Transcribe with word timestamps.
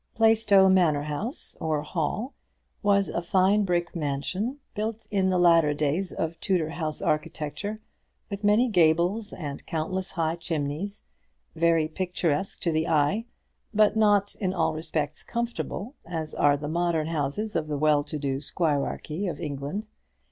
Plaistow 0.15 0.67
Manor 0.67 1.03
house 1.03 1.55
or 1.59 1.83
Hall 1.83 2.33
was 2.81 3.07
a 3.07 3.21
fine 3.21 3.65
brick 3.65 3.95
mansion, 3.95 4.57
built 4.73 5.05
in 5.11 5.29
the 5.29 5.37
latter 5.37 5.75
days 5.75 6.11
of 6.11 6.39
Tudor 6.39 6.69
house 6.71 7.03
architecture, 7.03 7.79
with 8.27 8.43
many 8.43 8.67
gables 8.67 9.31
and 9.31 9.63
countless 9.67 10.13
high 10.13 10.37
chimneys, 10.37 11.03
very 11.55 11.87
picturesque 11.87 12.59
to 12.61 12.71
the 12.71 12.87
eye, 12.87 13.25
but 13.75 13.95
not 13.95 14.33
in 14.41 14.55
all 14.55 14.73
respects 14.73 15.21
comfortable 15.21 15.93
as 16.03 16.33
are 16.33 16.57
the 16.57 16.67
modern 16.67 17.05
houses 17.05 17.55
of 17.55 17.67
the 17.67 17.77
well 17.77 18.03
to 18.03 18.17
do 18.17 18.37
squirearchy 18.37 19.29
of 19.29 19.39
England. 19.39 19.85